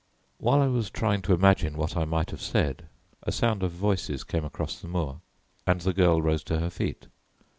While 0.39 0.63
I 0.63 0.67
was 0.67 0.89
trying 0.89 1.21
to 1.21 1.33
imagine 1.35 1.77
what 1.77 1.95
I 1.95 2.05
might 2.05 2.31
have 2.31 2.41
said, 2.41 2.87
a 3.21 3.31
sound 3.31 3.61
of 3.61 3.69
voices 3.71 4.23
came 4.23 4.43
across 4.45 4.79
the 4.79 4.87
moor, 4.87 5.21
and 5.67 5.79
the 5.81 5.93
girl 5.93 6.19
rose 6.23 6.43
to 6.45 6.57
her 6.57 6.71
feet. 6.71 7.05